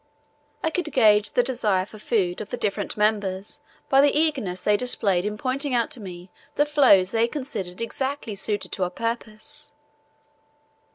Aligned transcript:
I 0.63 0.71
could 0.71 0.91
gauge 0.91 1.33
the 1.33 1.43
desire 1.43 1.85
for 1.85 1.99
food 1.99 2.41
of 2.41 2.49
the 2.49 2.57
different 2.57 2.97
members 2.97 3.59
by 3.87 4.01
the 4.01 4.09
eagerness 4.17 4.63
they 4.63 4.75
displayed 4.75 5.27
in 5.27 5.37
pointing 5.37 5.75
out 5.75 5.91
to 5.91 5.99
me 6.01 6.31
the 6.55 6.65
floes 6.65 7.11
they 7.11 7.27
considered 7.27 7.81
exactly 7.81 8.33
suited 8.33 8.71
to 8.71 8.83
our 8.83 8.89
purpose. 8.89 9.71